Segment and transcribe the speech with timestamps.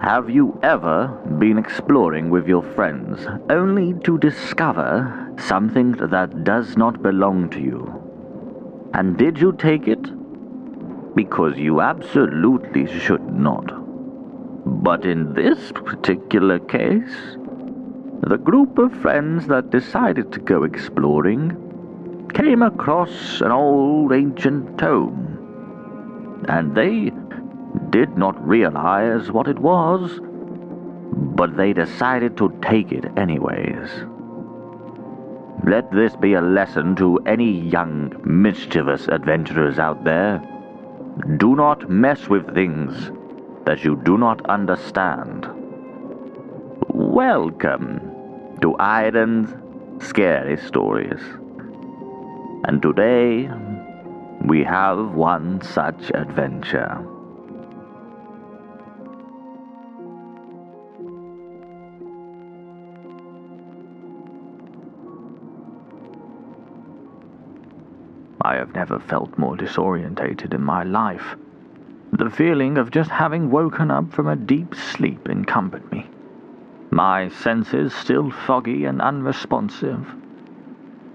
[0.00, 1.06] Have you ever
[1.38, 8.90] been exploring with your friends only to discover something that does not belong to you?
[8.92, 10.02] And did you take it?
[11.14, 13.64] Because you absolutely should not.
[14.82, 17.36] But in this particular case,
[18.22, 26.42] the group of friends that decided to go exploring came across an old ancient tome.
[26.48, 27.12] And they
[27.94, 30.18] did not realize what it was,
[31.36, 33.88] but they decided to take it anyways.
[35.64, 40.42] Let this be a lesson to any young, mischievous adventurers out there.
[41.36, 43.12] Do not mess with things
[43.64, 45.46] that you do not understand.
[46.88, 48.00] Welcome
[48.60, 49.54] to Aiden's
[50.04, 51.20] Scary Stories.
[52.64, 53.48] And today,
[54.44, 57.13] we have one such adventure.
[68.54, 71.34] I have never felt more disorientated in my life.
[72.12, 76.06] The feeling of just having woken up from a deep sleep encumbered me.
[76.92, 80.06] My senses still foggy and unresponsive.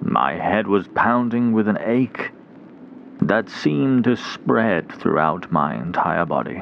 [0.01, 2.33] My head was pounding with an ache
[3.21, 6.61] that seemed to spread throughout my entire body.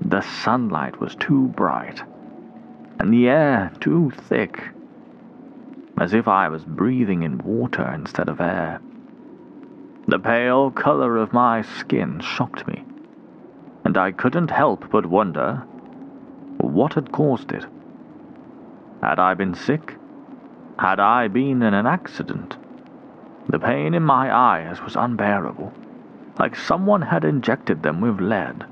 [0.00, 2.02] The sunlight was too bright,
[2.98, 4.70] and the air too thick,
[6.00, 8.80] as if I was breathing in water instead of air.
[10.08, 12.80] The pale color of my skin shocked me,
[13.84, 15.64] and I couldn't help but wonder
[16.58, 17.66] what had caused it.
[19.02, 19.96] Had I been sick?
[20.78, 22.56] Had I been in an accident?
[23.48, 25.72] The pain in my eyes was unbearable,
[26.38, 28.64] like someone had injected them with lead.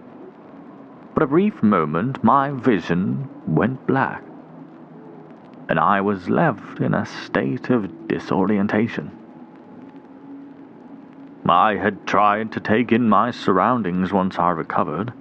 [1.15, 4.23] For a brief moment, my vision went black,
[5.69, 9.24] and I was left in a state of disorientation.
[11.47, 15.13] I had tried to take in my surroundings once I recovered,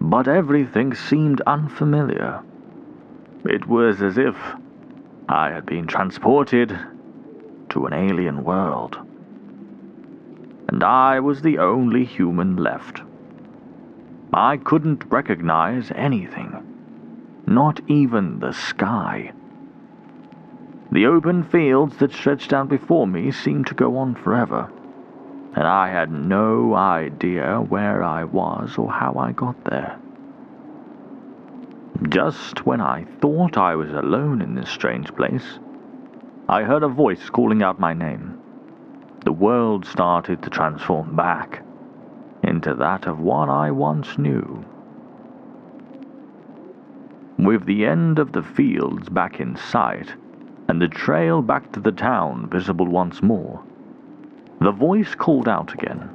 [0.00, 2.42] but everything seemed unfamiliar.
[3.44, 4.54] It was as if
[5.28, 6.80] I had been transported
[7.68, 8.98] to an alien world,
[10.66, 13.02] and I was the only human left.
[14.32, 16.52] I couldn't recognize anything,
[17.46, 19.32] not even the sky.
[20.90, 24.72] The open fields that stretched out before me seemed to go on forever
[25.56, 29.98] and I had no idea where I was or how I got there.
[32.10, 35.58] Just when I thought I was alone in this strange place,
[36.46, 38.34] I heard a voice calling out my name.
[39.24, 41.64] The world started to transform back
[42.42, 44.62] into that of one I once knew.
[47.38, 50.14] With the end of the fields back in sight,
[50.68, 53.65] and the trail back to the town visible once more,
[54.60, 56.10] the voice called out again.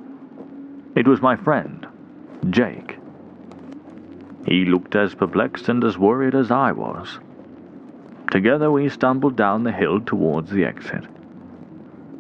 [0.96, 1.86] It was my friend,
[2.50, 2.98] Jake.
[4.46, 7.20] He looked as perplexed and as worried as I was.
[8.32, 11.06] Together we stumbled down the hill towards the exit,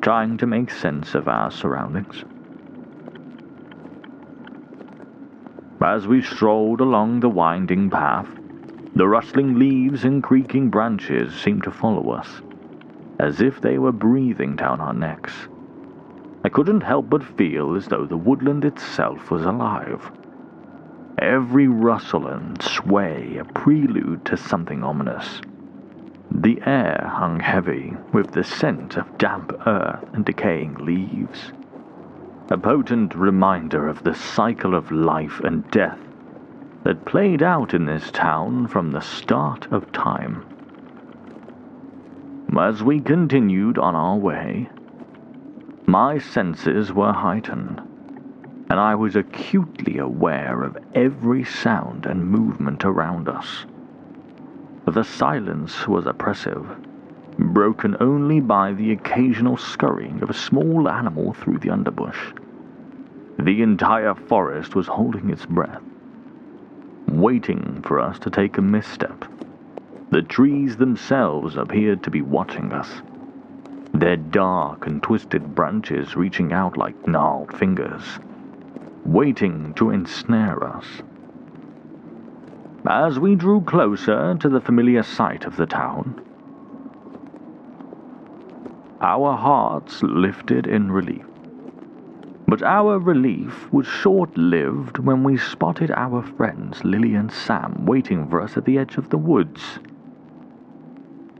[0.01, 2.23] trying to make sense of our surroundings.
[5.81, 8.29] As we strolled along the winding path,
[8.95, 12.27] the rustling leaves and creaking branches seemed to follow us,
[13.19, 15.33] as if they were breathing down our necks.
[16.43, 20.11] I couldn't help but feel as though the woodland itself was alive.
[21.19, 25.41] Every rustle and sway a prelude to something ominous.
[26.31, 31.51] The air hung heavy with the scent of damp earth and decaying leaves.
[32.49, 35.99] A potent reminder of the cycle of life and death
[36.83, 40.43] that played out in this town from the start of time.
[42.57, 44.69] As we continued on our way,
[45.91, 47.81] my senses were heightened,
[48.69, 53.65] and I was acutely aware of every sound and movement around us.
[54.85, 56.65] The silence was oppressive,
[57.37, 62.31] broken only by the occasional scurrying of a small animal through the underbush.
[63.37, 65.81] The entire forest was holding its breath,
[67.09, 69.25] waiting for us to take a misstep.
[70.11, 73.01] The trees themselves appeared to be watching us
[73.93, 78.19] their dark and twisted branches reaching out like gnarled fingers,
[79.05, 80.85] waiting to ensnare us.
[82.87, 86.15] As we drew closer to the familiar sight of the town,
[89.01, 91.25] our hearts lifted in relief.
[92.47, 98.27] But our relief was short lived when we spotted our friends Lily and Sam waiting
[98.27, 99.79] for us at the edge of the woods.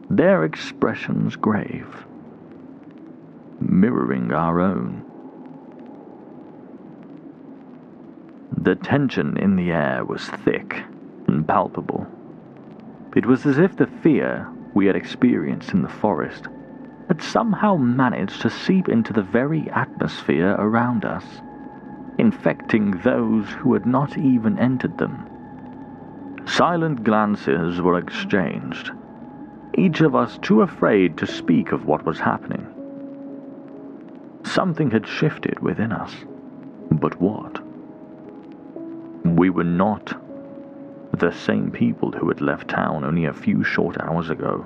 [0.09, 2.05] Their expressions grave,
[3.61, 5.03] mirroring our own.
[8.57, 10.83] The tension in the air was thick
[11.27, 12.07] and palpable.
[13.15, 16.47] It was as if the fear we had experienced in the forest
[17.07, 21.25] had somehow managed to seep into the very atmosphere around us,
[22.17, 25.25] infecting those who had not even entered them.
[26.45, 28.91] Silent glances were exchanged,
[29.77, 32.80] each of us too afraid to speak of what was happening.
[34.43, 36.13] Something had shifted within us,
[36.91, 37.59] but what?
[39.25, 40.13] We were not
[41.17, 44.65] the same people who had left town only a few short hours ago.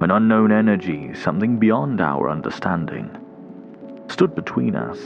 [0.00, 3.10] An unknown energy, something beyond our understanding,
[4.08, 4.98] stood between us.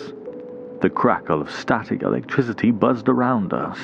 [0.80, 3.78] The crackle of static electricity buzzed around us,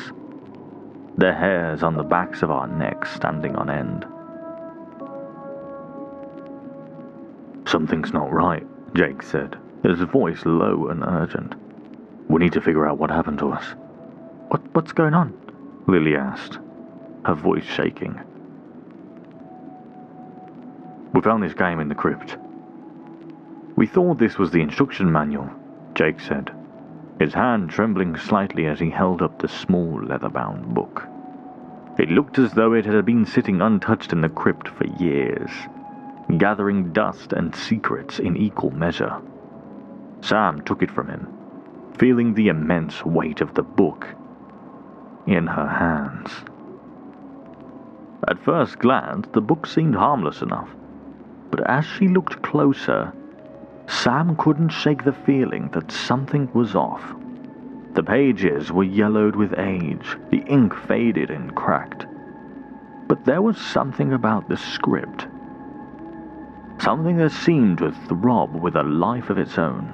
[1.16, 4.06] the hairs on the backs of our necks standing on end.
[7.68, 11.54] Something's not right, Jake said, his voice low and urgent.
[12.28, 13.64] We need to figure out what happened to us.
[14.48, 15.32] What, what's going on?
[15.86, 16.58] Lily asked,
[17.24, 18.18] her voice shaking.
[21.12, 22.36] We found this game in the crypt.
[23.76, 25.50] We thought this was the instruction manual,
[25.94, 26.52] Jake said,
[27.18, 31.06] his hand trembling slightly as he held up the small leather-bound book.
[31.98, 35.50] It looked as though it had been sitting untouched in the crypt for years,
[36.38, 39.16] gathering dust and secrets in equal measure.
[40.22, 41.26] Sam took it from him,
[41.98, 44.06] feeling the immense weight of the book
[45.26, 46.30] in her hands.
[48.28, 50.68] At first glance, the book seemed harmless enough,
[51.50, 53.12] but as she looked closer,
[53.88, 57.02] Sam couldn't shake the feeling that something was off.
[57.94, 62.06] The pages were yellowed with age, the ink faded and cracked.
[63.08, 65.26] But there was something about the script.
[66.80, 69.92] Something that seemed to throb with a life of its own.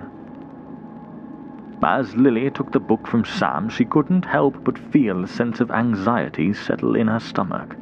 [1.82, 5.72] As Lily took the book from Sam, she couldn't help but feel a sense of
[5.72, 7.74] anxiety settle in her stomach.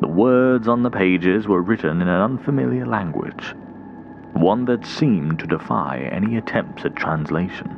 [0.00, 3.54] The words on the pages were written in an unfamiliar language,
[4.34, 7.76] one that seemed to defy any attempts at translation.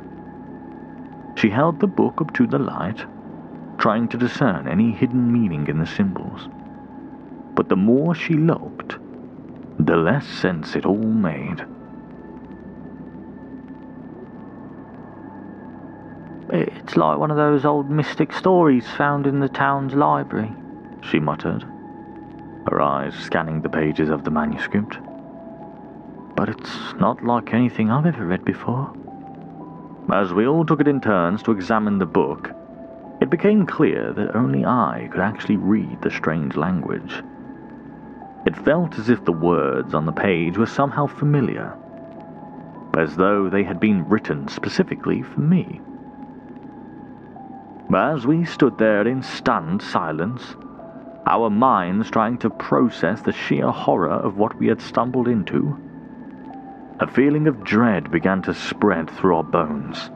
[1.37, 3.05] She held the book up to the light,
[3.77, 6.49] trying to discern any hidden meaning in the symbols.
[7.55, 8.97] But the more she looked,
[9.79, 11.65] the less sense it all made.
[16.49, 20.53] It's like one of those old mystic stories found in the town's library,
[21.01, 21.63] she muttered,
[22.69, 24.97] her eyes scanning the pages of the manuscript.
[26.35, 28.93] But it's not like anything I've ever read before.
[30.13, 32.51] As we all took it in turns to examine the book,
[33.21, 37.23] it became clear that only I could actually read the strange language.
[38.45, 41.73] It felt as if the words on the page were somehow familiar,
[42.95, 45.81] as though they had been written specifically for me.
[47.93, 50.55] As we stood there in stunned silence,
[51.25, 55.75] our minds trying to process the sheer horror of what we had stumbled into,
[56.99, 60.11] a feeling of dread began to spread through our bones.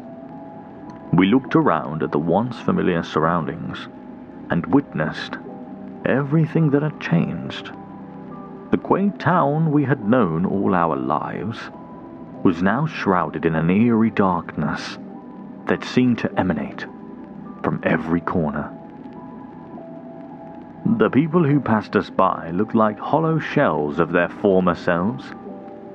[1.14, 3.88] We looked around at the once familiar surroundings
[4.50, 5.38] and witnessed
[6.06, 7.72] everything that had changed.
[8.72, 11.72] The quaint town we had known all our lives
[12.44, 14.98] was now shrouded in an eerie darkness
[15.66, 16.86] that seemed to emanate
[17.64, 18.72] from every corner.
[20.98, 25.34] The people who passed us by looked like hollow shells of their former selves,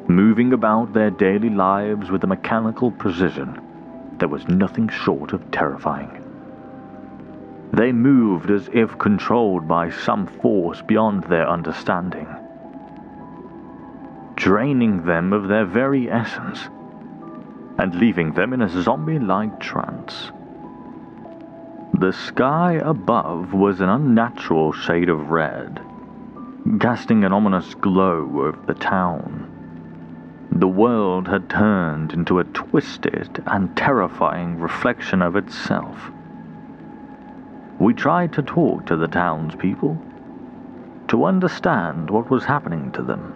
[0.08, 3.60] moving about their daily lives with a mechanical precision
[4.18, 6.22] that was nothing short of terrifying.
[7.72, 12.28] They moved as if controlled by some force beyond their understanding,
[14.36, 16.68] draining them of their very essence
[17.78, 20.30] and leaving them in a zombie like trance.
[21.98, 25.80] The sky above was an unnatural shade of red,
[26.80, 29.50] casting an ominous glow over the town.
[30.50, 36.10] The world had turned into a twisted and terrifying reflection of itself.
[37.78, 40.00] We tried to talk to the townspeople,
[41.08, 43.34] to understand what was happening to them,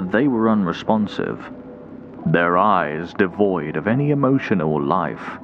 [0.00, 1.52] but they were unresponsive,
[2.24, 5.38] their eyes devoid of any emotion or life.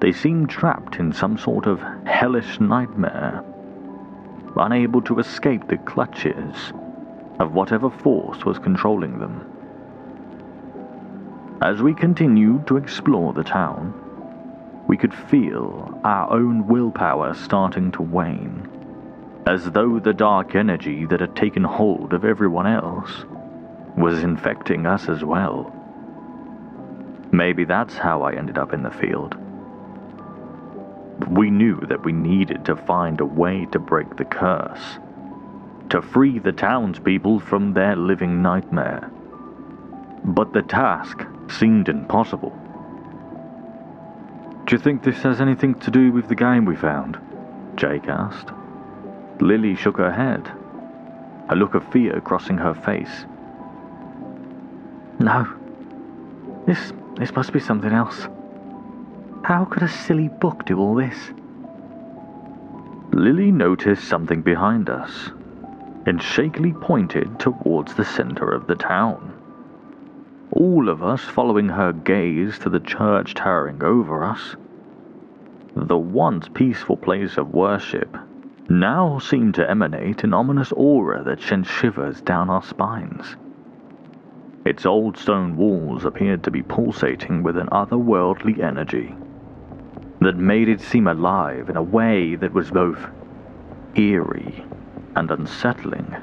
[0.00, 3.44] They seemed trapped in some sort of hellish nightmare,
[4.56, 6.72] unable to escape the clutches
[7.38, 9.40] of whatever force was controlling them.
[11.62, 13.94] As we continued to explore the town,
[14.88, 18.68] we could feel our own willpower starting to wane,
[19.46, 23.24] as though the dark energy that had taken hold of everyone else
[23.96, 25.74] was infecting us as well.
[27.32, 29.36] Maybe that's how I ended up in the field.
[31.28, 34.98] We knew that we needed to find a way to break the curse,
[35.90, 39.10] to free the townspeople from their living nightmare.
[40.24, 42.56] But the task seemed impossible.
[44.66, 47.18] Do you think this has anything to do with the game we found?
[47.76, 48.50] Jake asked.
[49.40, 50.50] Lily shook her head,
[51.48, 53.24] a look of fear crossing her face.
[55.20, 55.46] No.
[56.66, 58.26] This this must be something else.
[59.42, 61.32] How could a silly book do all this?
[63.12, 65.30] Lily noticed something behind us
[66.06, 69.34] and shakily pointed towards the center of the town.
[70.52, 74.56] All of us following her gaze to the church towering over us.
[75.76, 78.16] The once peaceful place of worship
[78.70, 83.36] now seemed to emanate an ominous aura that sent shivers down our spines.
[84.64, 89.10] Its old stone walls appeared to be pulsating with an otherworldly energy
[90.20, 93.06] that made it seem alive in a way that was both
[93.96, 94.62] eerie
[95.16, 96.14] and unsettling.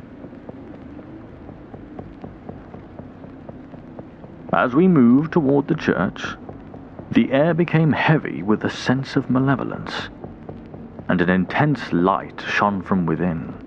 [4.53, 6.23] As we moved toward the church,
[7.11, 10.09] the air became heavy with a sense of malevolence,
[11.09, 13.66] and an intense light shone from within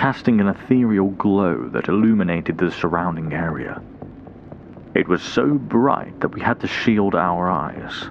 [0.00, 3.82] casting an ethereal glow that illuminated the surrounding area.
[4.94, 8.08] It was so bright that we had to shield our eyes.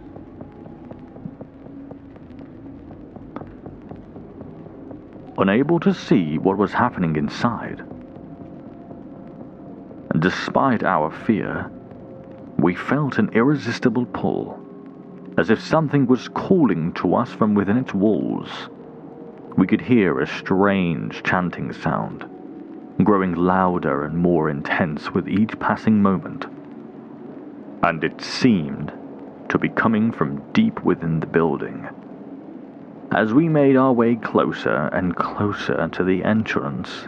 [5.40, 7.82] Unable to see what was happening inside,
[10.12, 11.72] And despite our fear,
[12.60, 14.60] we felt an irresistible pull,
[15.40, 18.70] as if something was calling to us from within its walls
[19.58, 22.26] we could hear a strange chanting sound,
[23.04, 26.46] growing louder and more intense with each passing moment.
[27.84, 28.92] And it seemed
[29.50, 31.88] to be coming from deep within the building.
[33.12, 37.08] As we made our way closer and closer to the entrance,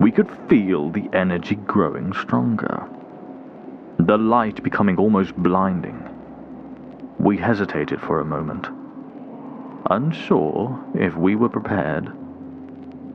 [0.00, 2.84] we could feel the energy growing stronger,
[3.98, 6.02] the light becoming almost blinding.
[7.18, 8.68] We hesitated for a moment
[9.90, 12.12] unsure if we were prepared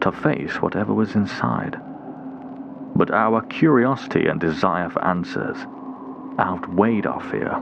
[0.02, 1.80] to face whatever was inside.
[2.96, 5.58] But our curiosity and desire for answers
[6.40, 7.62] outweighed our fear.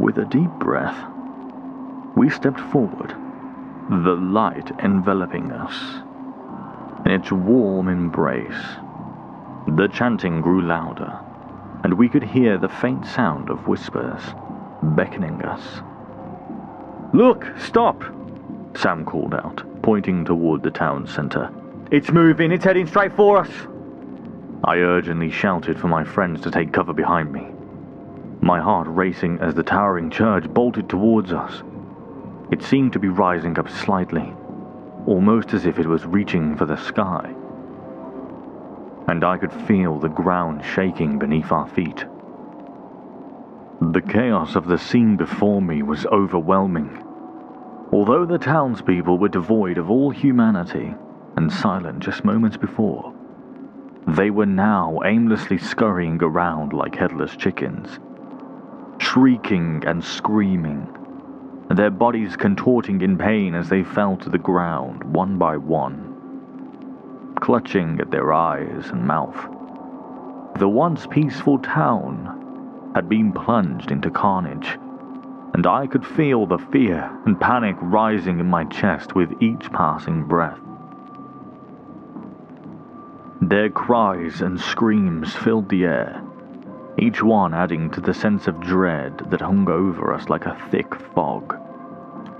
[0.00, 0.96] With a deep breath,
[2.16, 3.14] we stepped forward,
[3.88, 6.02] the light enveloping us.
[7.04, 8.76] In its warm embrace,
[9.68, 11.20] the chanting grew louder,
[11.84, 14.22] and we could hear the faint sound of whispers
[14.82, 15.82] beckoning us.
[17.12, 18.02] Look, stop!
[18.76, 21.50] Sam called out, pointing toward the town center.
[21.90, 23.50] It's moving, it's heading straight for us!
[24.64, 27.46] I urgently shouted for my friends to take cover behind me,
[28.40, 31.62] my heart racing as the towering church bolted towards us.
[32.50, 34.34] It seemed to be rising up slightly,
[35.06, 37.34] almost as if it was reaching for the sky.
[39.08, 42.04] And I could feel the ground shaking beneath our feet.
[43.80, 46.90] The chaos of the scene before me was overwhelming.
[47.92, 50.94] Although the townspeople were devoid of all humanity
[51.36, 53.12] and silent just moments before,
[54.06, 57.98] they were now aimlessly scurrying around like headless chickens,
[58.98, 60.88] shrieking and screaming,
[61.70, 68.00] their bodies contorting in pain as they fell to the ground one by one, clutching
[68.00, 69.36] at their eyes and mouth.
[70.58, 72.35] The once peaceful town
[72.96, 74.78] had been plunged into carnage,
[75.52, 80.24] and I could feel the fear and panic rising in my chest with each passing
[80.24, 80.58] breath.
[83.42, 86.22] Their cries and screams filled the air,
[86.96, 90.94] each one adding to the sense of dread that hung over us like a thick
[91.14, 91.54] fog.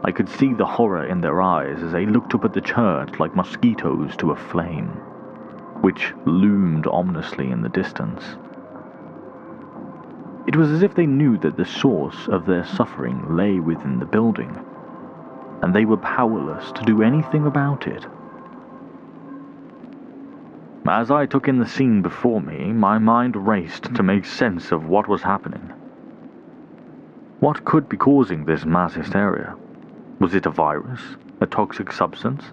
[0.05, 3.21] I could see the horror in their eyes as they looked up at the church
[3.21, 4.89] like mosquitoes to a flame,
[5.83, 8.39] which loomed ominously in the distance.
[10.47, 14.07] It was as if they knew that the source of their suffering lay within the
[14.07, 14.57] building,
[15.61, 18.07] and they were powerless to do anything about it.
[20.87, 24.89] As I took in the scene before me, my mind raced to make sense of
[24.89, 25.73] what was happening.
[27.41, 29.57] What could be causing this mass hysteria?
[30.21, 31.01] Was it a virus,
[31.41, 32.45] a toxic substance,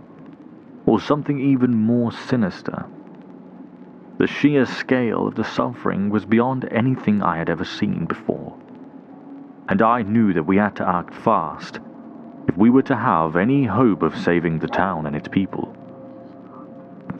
[0.87, 2.85] or something even more sinister?
[4.17, 8.57] The sheer scale of the suffering was beyond anything I had ever seen before.
[9.67, 11.79] And I knew that we had to act fast
[12.47, 15.75] if we were to have any hope of saving the town and its people.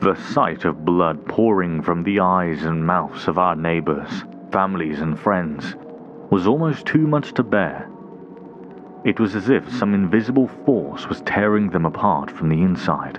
[0.00, 5.18] The sight of blood pouring from the eyes and mouths of our neighbors, families, and
[5.18, 5.74] friends
[6.30, 7.88] was almost too much to bear.
[9.04, 13.18] It was as if some invisible force was tearing them apart from the inside.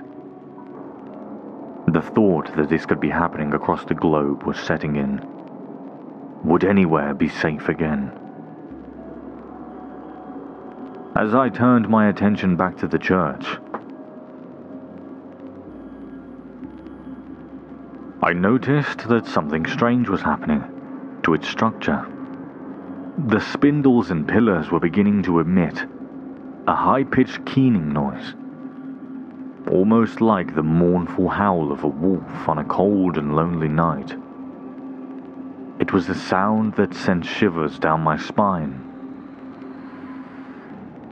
[1.86, 5.20] The thought that this could be happening across the globe was setting in.
[6.44, 8.12] Would anywhere be safe again?
[11.16, 13.46] As I turned my attention back to the church,
[18.22, 20.64] I noticed that something strange was happening
[21.22, 22.04] to its structure.
[23.28, 25.86] The spindles and pillars were beginning to emit
[26.66, 28.34] a high pitched keening noise,
[29.70, 34.16] almost like the mournful howl of a wolf on a cold and lonely night.
[35.80, 38.82] It was a sound that sent shivers down my spine.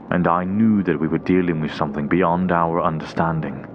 [0.09, 3.67] And I knew that we were dealing with something beyond our understanding.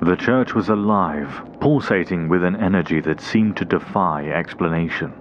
[0.00, 5.12] The church was alive, pulsating with an energy that seemed to defy explanation.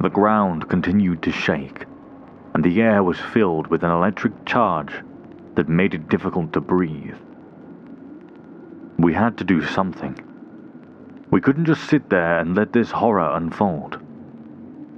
[0.00, 1.84] The ground continued to shake,
[2.54, 5.02] and the air was filled with an electric charge
[5.56, 7.16] that made it difficult to breathe.
[8.98, 10.18] We had to do something.
[11.30, 13.98] We couldn't just sit there and let this horror unfold.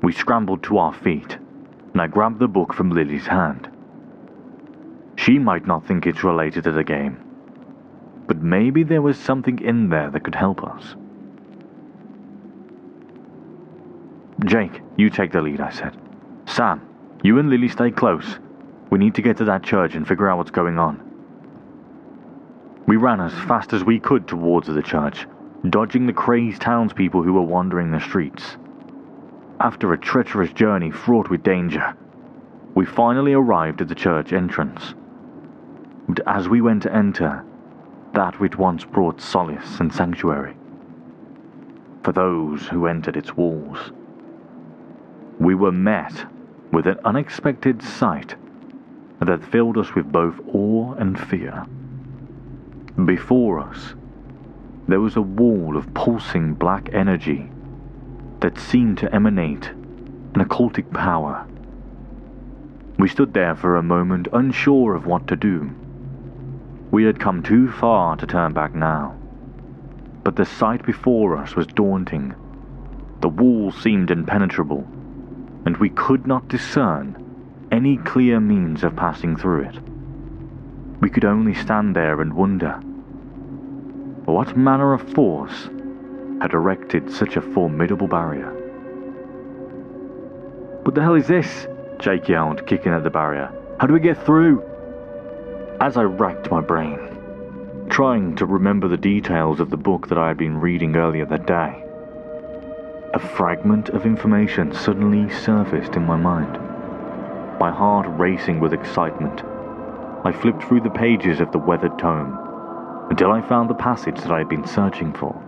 [0.02, 1.38] We scrambled to our feet,
[1.92, 3.70] and I grabbed the book from Lily's hand.
[5.16, 7.18] She might not think it's related to the game,
[8.26, 10.94] but maybe there was something in there that could help us.
[14.44, 15.96] Jake, you take the lead, I said.
[16.44, 16.86] Sam,
[17.22, 18.38] you and Lily stay close.
[18.90, 21.00] We need to get to that church and figure out what's going on.
[22.86, 25.26] We ran as fast as we could towards the church,
[25.68, 28.56] dodging the crazed townspeople who were wandering the streets.
[29.58, 31.96] After a treacherous journey fraught with danger,
[32.74, 34.94] we finally arrived at the church entrance.
[36.08, 37.44] But as we went to enter,
[38.12, 40.54] that which once brought solace and sanctuary,
[42.04, 43.90] for those who entered its walls,
[45.40, 46.26] we were met
[46.70, 48.36] with an unexpected sight
[49.20, 51.66] that filled us with both awe and fear.
[53.04, 53.94] Before us,
[54.88, 57.50] there was a wall of pulsing black energy
[58.40, 61.46] that seemed to emanate an occultic power.
[62.98, 65.70] We stood there for a moment, unsure of what to do.
[66.90, 69.16] We had come too far to turn back now.
[70.22, 72.34] But the sight before us was daunting.
[73.20, 74.86] The wall seemed impenetrable,
[75.64, 77.25] and we could not discern
[77.70, 79.78] any clear means of passing through it.
[81.00, 82.80] We could only stand there and wonder
[84.24, 85.68] what manner of force
[86.40, 88.52] had erected such a formidable barrier.
[90.82, 91.66] What the hell is this?
[91.98, 93.52] Jake yelled, kicking at the barrier.
[93.80, 94.62] How do we get through?
[95.80, 96.98] As I racked my brain,
[97.88, 101.46] trying to remember the details of the book that I had been reading earlier that
[101.46, 101.84] day,
[103.14, 106.65] a fragment of information suddenly surfaced in my mind.
[107.58, 109.42] My heart racing with excitement,
[110.26, 112.38] I flipped through the pages of the weathered tome
[113.10, 115.42] until I found the passage that I had been searching for.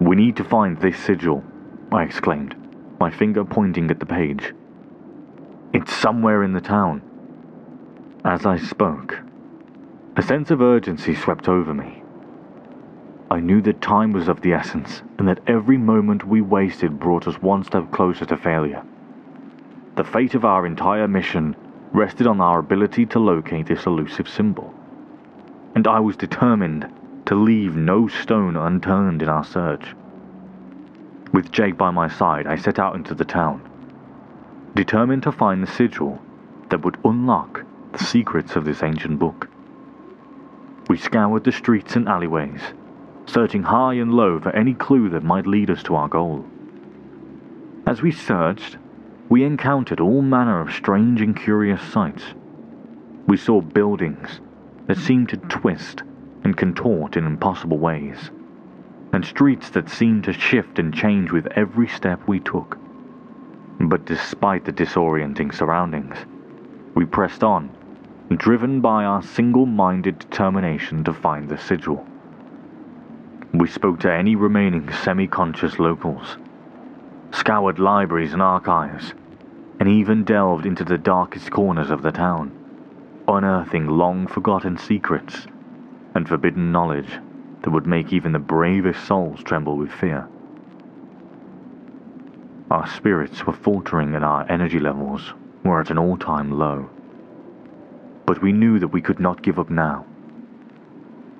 [0.00, 1.42] We need to find this sigil,
[1.90, 2.54] I exclaimed,
[3.00, 4.54] my finger pointing at the page.
[5.72, 7.02] It's somewhere in the town.
[8.24, 9.18] As I spoke,
[10.16, 12.02] a sense of urgency swept over me.
[13.28, 17.26] I knew that time was of the essence, and that every moment we wasted brought
[17.26, 18.84] us one step closer to failure.
[19.98, 21.56] The fate of our entire mission
[21.92, 24.72] rested on our ability to locate this elusive symbol,
[25.74, 26.88] and I was determined
[27.26, 29.96] to leave no stone unturned in our search.
[31.32, 33.60] With Jake by my side, I set out into the town,
[34.76, 36.22] determined to find the sigil
[36.68, 39.48] that would unlock the secrets of this ancient book.
[40.88, 42.60] We scoured the streets and alleyways,
[43.26, 46.44] searching high and low for any clue that might lead us to our goal.
[47.84, 48.76] As we searched,
[49.30, 52.24] we encountered all manner of strange and curious sights.
[53.26, 54.40] We saw buildings
[54.86, 56.02] that seemed to twist
[56.44, 58.30] and contort in impossible ways,
[59.12, 62.78] and streets that seemed to shift and change with every step we took.
[63.80, 66.16] But despite the disorienting surroundings,
[66.94, 67.70] we pressed on,
[68.34, 72.06] driven by our single minded determination to find the sigil.
[73.52, 76.38] We spoke to any remaining semi conscious locals,
[77.32, 79.14] scoured libraries and archives,
[79.80, 82.52] and even delved into the darkest corners of the town,
[83.28, 85.46] unearthing long forgotten secrets
[86.14, 87.18] and forbidden knowledge
[87.62, 90.26] that would make even the bravest souls tremble with fear.
[92.70, 95.32] Our spirits were faltering and our energy levels
[95.64, 96.90] were at an all time low.
[98.26, 100.04] But we knew that we could not give up now.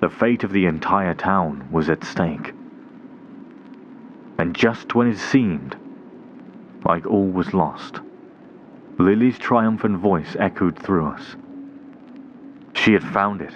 [0.01, 2.53] The fate of the entire town was at stake.
[4.39, 5.75] And just when it seemed
[6.85, 7.99] like all was lost,
[8.97, 11.35] Lily's triumphant voice echoed through us.
[12.73, 13.51] She had found it.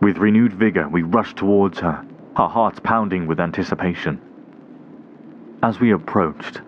[0.00, 2.04] With renewed vigor, we rushed towards her,
[2.36, 4.20] our hearts pounding with anticipation.
[5.60, 6.60] As we approached,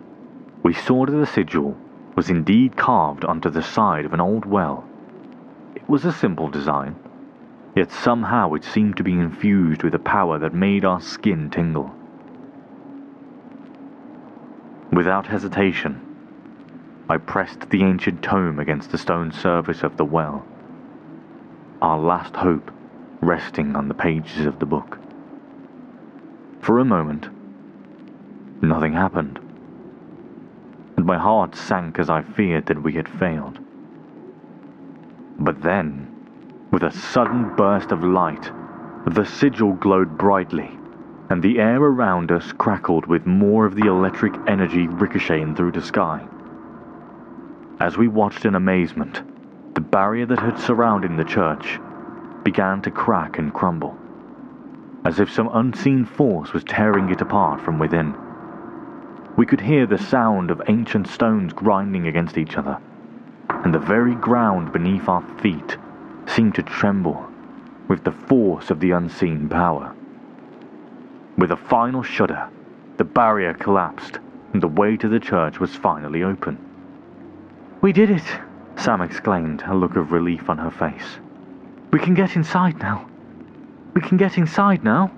[0.64, 1.76] we saw that the sigil
[2.16, 4.84] was indeed carved onto the side of an old well.
[5.76, 6.96] It was a simple design,
[7.76, 12.01] yet somehow it seemed to be infused with a power that made our skin tingle.
[14.92, 16.00] Without hesitation,
[17.08, 20.44] I pressed the ancient tome against the stone surface of the well,
[21.80, 22.70] our last hope
[23.20, 24.98] resting on the pages of the book.
[26.60, 27.28] For a moment,
[28.60, 29.40] nothing happened
[31.02, 33.58] and my heart sank as I feared that we had failed.
[35.40, 36.06] But then,
[36.70, 38.52] with a sudden burst of light,
[39.06, 40.70] the sigil glowed brightly,
[41.32, 45.80] and the air around us crackled with more of the electric energy ricocheting through the
[45.80, 46.22] sky.
[47.80, 49.22] As we watched in amazement,
[49.74, 51.80] the barrier that had surrounded the church
[52.42, 53.96] began to crack and crumble,
[55.06, 58.14] as if some unseen force was tearing it apart from within.
[59.34, 62.78] We could hear the sound of ancient stones grinding against each other,
[63.48, 65.78] and the very ground beneath our feet
[66.26, 67.26] seemed to tremble
[67.88, 69.94] with the force of the unseen power.
[71.38, 72.48] With a final shudder,
[72.98, 74.18] the barrier collapsed,
[74.52, 76.58] and the way to the church was finally open.
[77.80, 78.24] We did it,
[78.76, 81.18] Sam exclaimed, a look of relief on her face.
[81.90, 83.06] We can get inside now.
[83.94, 85.10] We can get inside now.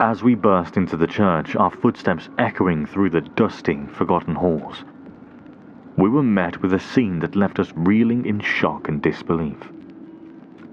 [0.00, 4.84] As we burst into the church, our footsteps echoing through the dusty, forgotten halls,
[5.96, 9.58] we were met with a scene that left us reeling in shock and disbelief.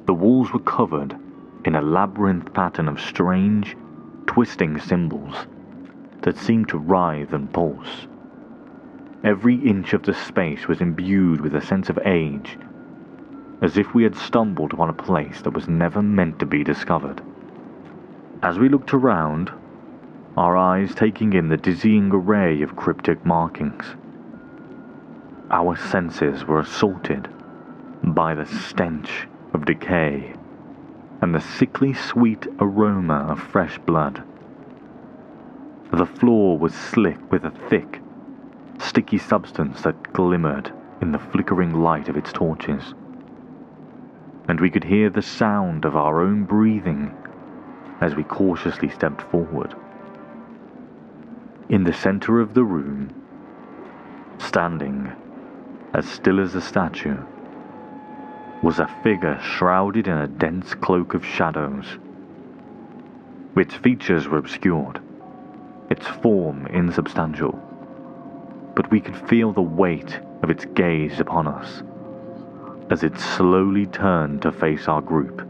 [0.06, 1.18] The walls were covered
[1.66, 3.76] in a labyrinth pattern of strange,
[4.36, 5.48] twisting symbols
[6.24, 8.06] that seemed to writhe and pulse.
[9.24, 12.58] Every inch of the space was imbued with a sense of age,
[13.62, 17.22] as if we had stumbled upon a place that was never meant to be discovered.
[18.44, 19.52] As we looked around,
[20.36, 23.86] our eyes taking in the dizzying array of cryptic markings,
[25.50, 27.30] our senses were assaulted
[28.04, 30.34] by the stench of decay
[31.22, 34.24] and the sickly sweet aroma of fresh blood.
[35.92, 38.02] The floor was slick with a thick,
[38.80, 42.94] sticky substance that glimmered in the flickering light of its torches.
[44.48, 47.16] And we could hear the sound of our own breathing
[48.02, 49.74] as we cautiously stepped forward.
[51.70, 53.10] In the center of the room,
[54.38, 55.12] standing
[55.94, 57.18] as still as a statue,
[58.66, 61.86] was a figure shrouded in a dense cloak of shadows.
[63.56, 65.00] Its features were obscured,
[65.92, 67.52] its form insubstantial,
[68.76, 71.84] but we could feel the weight of its gaze upon us
[72.90, 75.48] as it slowly turned to face our group.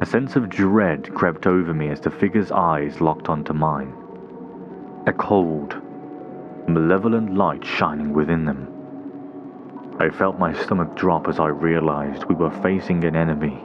[0.00, 3.92] A sense of dread crept over me as the figure's eyes locked onto mine.
[5.06, 5.76] A cold,
[6.66, 8.75] malevolent light shining within them.
[9.98, 13.58] I felt my stomach drop as I realized we were facing an enemy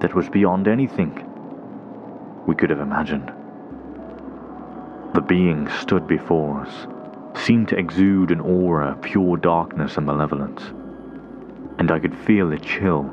[0.00, 1.24] that was beyond anything
[2.46, 3.30] we could have imagined.
[5.14, 6.88] The being stood before us
[7.36, 10.62] seemed to exude an aura of pure darkness and malevolence,
[11.78, 13.04] and I could feel a chill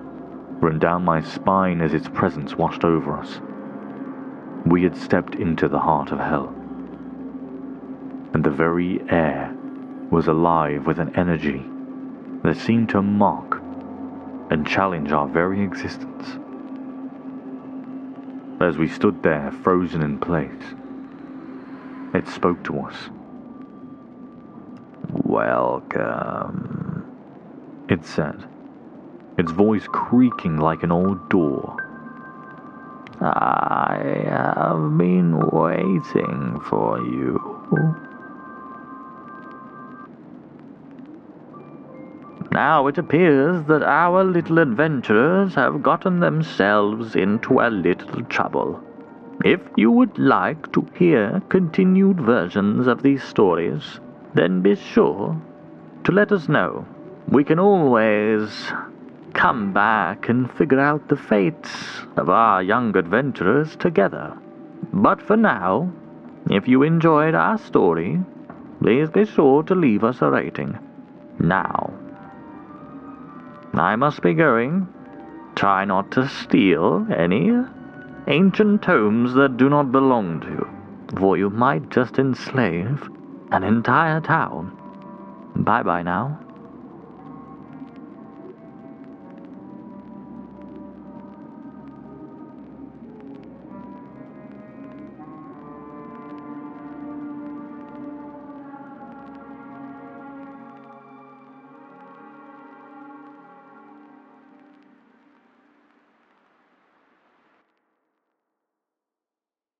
[0.59, 3.41] run down my spine as its presence washed over us.
[4.65, 6.47] We had stepped into the heart of hell.
[8.33, 9.55] And the very air
[10.09, 11.63] was alive with an energy
[12.45, 13.61] that seemed to mock
[14.51, 16.37] and challenge our very existence.
[18.61, 20.75] As we stood there, frozen in place,
[22.13, 22.95] it spoke to us.
[25.25, 27.05] Welcome,
[27.89, 28.45] it said
[29.37, 31.75] its voice creaking like an old door.
[33.21, 38.14] I have been waiting for you.
[42.55, 48.79] Now it appears that our little adventurers have gotten themselves into a little trouble.
[49.43, 53.99] If you would like to hear continued versions of these stories,
[54.35, 55.35] then be sure
[56.05, 56.85] to let us know.
[57.27, 58.71] We can always
[59.33, 64.33] come back and figure out the fates of our young adventurers together.
[64.93, 65.91] But for now,
[66.49, 68.21] if you enjoyed our story,
[68.79, 70.79] please be sure to leave us a rating.
[71.37, 71.94] Now,
[73.79, 74.87] I must be going.
[75.55, 77.51] Try not to steal any
[78.27, 80.67] ancient tomes that do not belong to you,
[81.17, 83.09] for you might just enslave
[83.51, 84.71] an entire town.
[85.55, 86.44] Bye bye now.